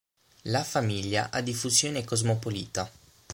[0.45, 2.89] La famiglia ha diffusione cosmopolita.